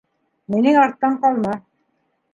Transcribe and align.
—Минең 0.55 0.79
арттан 0.85 1.21
ҡалма. 1.27 1.55